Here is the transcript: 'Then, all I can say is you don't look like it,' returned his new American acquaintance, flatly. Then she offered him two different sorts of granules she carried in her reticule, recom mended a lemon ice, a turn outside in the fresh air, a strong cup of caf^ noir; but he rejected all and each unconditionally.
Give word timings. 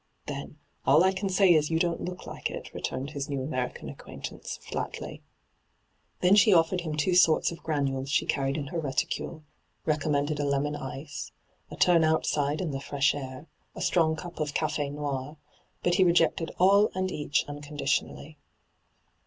'Then, 0.25 0.57
all 0.83 1.03
I 1.03 1.11
can 1.13 1.29
say 1.29 1.53
is 1.53 1.69
you 1.69 1.77
don't 1.77 2.01
look 2.05 2.25
like 2.25 2.49
it,' 2.49 2.73
returned 2.73 3.11
his 3.11 3.29
new 3.29 3.43
American 3.43 3.87
acquaintance, 3.87 4.57
flatly. 4.59 5.21
Then 6.21 6.35
she 6.35 6.51
offered 6.55 6.81
him 6.81 6.95
two 6.97 7.11
different 7.11 7.19
sorts 7.21 7.51
of 7.51 7.61
granules 7.61 8.09
she 8.09 8.25
carried 8.25 8.57
in 8.57 8.65
her 8.69 8.79
reticule, 8.79 9.43
recom 9.85 10.13
mended 10.13 10.39
a 10.39 10.43
lemon 10.43 10.75
ice, 10.75 11.31
a 11.69 11.75
turn 11.75 12.03
outside 12.03 12.61
in 12.61 12.71
the 12.71 12.79
fresh 12.81 13.13
air, 13.13 13.45
a 13.75 13.81
strong 13.81 14.15
cup 14.15 14.39
of 14.39 14.55
caf^ 14.55 14.91
noir; 14.91 15.37
but 15.83 15.93
he 15.93 16.03
rejected 16.03 16.49
all 16.57 16.89
and 16.95 17.11
each 17.11 17.45
unconditionally. 17.47 18.39